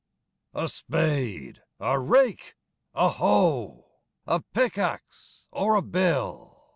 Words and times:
A 0.55 0.67
spade! 0.67 1.61
a 1.79 1.99
rake! 1.99 2.55
a 2.95 3.07
hoe! 3.09 3.85
A 4.25 4.39
pickaxe, 4.39 5.47
or 5.51 5.75
a 5.75 5.83
bill! 5.83 6.65